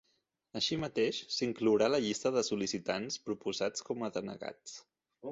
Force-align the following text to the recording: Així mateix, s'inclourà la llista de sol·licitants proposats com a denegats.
Així 0.59 0.77
mateix, 0.83 1.17
s'inclourà 1.33 1.89
la 1.95 1.99
llista 2.05 2.31
de 2.37 2.43
sol·licitants 2.47 3.19
proposats 3.27 3.85
com 3.91 4.01
a 4.07 4.09
denegats. 4.17 4.75